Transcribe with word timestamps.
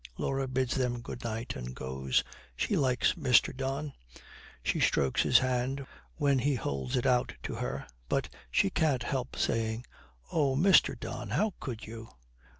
Laura 0.17 0.47
bids 0.47 0.73
them 0.73 0.99
good 1.03 1.23
night 1.23 1.55
and 1.55 1.75
goes. 1.75 2.23
She 2.55 2.75
likes 2.75 3.13
Mr. 3.13 3.55
Don, 3.55 3.93
she 4.63 4.79
strokes 4.79 5.21
his 5.21 5.37
hand 5.37 5.85
when 6.15 6.39
he 6.39 6.55
holds 6.55 6.97
it 6.97 7.05
out 7.05 7.35
to 7.43 7.53
her, 7.53 7.85
but 8.09 8.27
she 8.49 8.71
can't 8.71 9.03
help 9.03 9.35
saying, 9.35 9.85
'Oh, 10.31 10.55
Mr. 10.55 10.99
Don, 10.99 11.29
how 11.29 11.53
could 11.59 11.85
you?' 11.85 12.09